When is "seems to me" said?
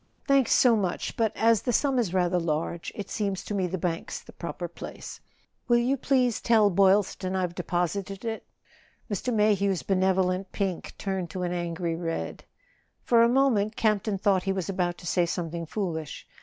3.07-3.67